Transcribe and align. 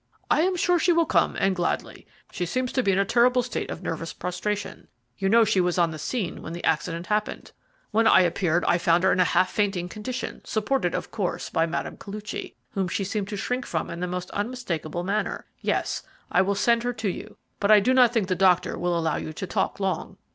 "I 0.31 0.41
am 0.41 0.55
sure 0.55 0.79
she 0.79 0.91
will 0.93 1.05
come, 1.05 1.35
and 1.35 1.55
gladly. 1.55 2.07
She 2.31 2.47
seems 2.47 2.71
to 2.71 2.81
be 2.81 2.91
in 2.91 2.97
a 2.97 3.05
terrible 3.05 3.43
state 3.43 3.69
of 3.69 3.83
nervous 3.83 4.13
prostration. 4.13 4.87
You 5.19 5.29
know 5.29 5.45
she 5.45 5.61
was 5.61 5.77
on 5.77 5.91
the 5.91 5.99
scene 5.99 6.41
when 6.41 6.53
the 6.53 6.63
accident 6.63 7.05
happened. 7.05 7.51
When 7.91 8.07
I 8.07 8.21
appeared 8.21 8.65
I 8.67 8.79
found 8.79 9.03
her 9.03 9.11
in 9.11 9.19
a 9.19 9.23
half 9.23 9.51
fainting 9.51 9.89
condition, 9.89 10.41
supported, 10.43 10.95
of 10.95 11.11
course, 11.11 11.51
by 11.51 11.67
Mme. 11.67 11.97
Koluchy, 11.97 12.55
whom 12.71 12.87
she 12.87 13.03
seemed 13.03 13.27
to 13.27 13.37
shrink 13.37 13.63
from 13.63 13.91
in 13.91 13.99
the 13.99 14.07
most 14.07 14.31
unmistakable 14.31 15.03
manner. 15.03 15.45
Yes, 15.59 16.01
I 16.31 16.41
will 16.41 16.55
send 16.55 16.81
her 16.81 16.93
to 16.93 17.07
you, 17.09 17.37
but 17.59 17.69
I 17.69 17.79
do 17.79 17.93
not 17.93 18.11
think 18.11 18.27
the 18.27 18.33
doctor 18.33 18.79
will 18.79 18.97
allow 18.97 19.17
you 19.17 19.33
to 19.33 19.45
talk 19.45 19.79
long." 19.79 20.17